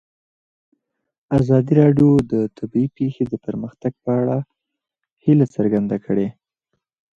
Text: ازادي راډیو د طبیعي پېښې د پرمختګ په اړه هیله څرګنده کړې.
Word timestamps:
ازادي 1.39 1.73
راډیو 1.81 2.09
د 2.31 2.33
طبیعي 2.57 2.89
پېښې 2.97 3.23
د 3.27 3.33
پرمختګ 3.45 3.93
په 4.03 4.09
اړه 4.21 4.37
هیله 5.23 5.45
څرګنده 5.55 5.97
کړې. 6.05 6.27